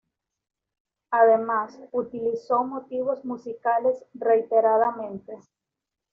Además, 1.11 1.77
utilizó 1.91 2.63
motivos 2.63 3.23
musicales 3.23 4.03
reiteradamente. 4.15 5.37